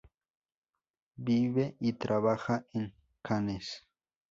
[1.19, 3.85] Vive y trabaja en Cannes.